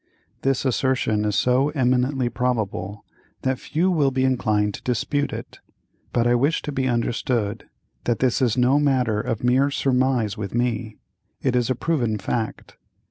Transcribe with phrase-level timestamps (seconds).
[0.41, 3.05] This assertion is so eminently probable
[3.43, 5.59] that few will be inclined to dispute it,
[6.11, 7.65] but I wish to be understood
[8.05, 12.77] that this is no matter of mere surmise with me—it is a proven fact.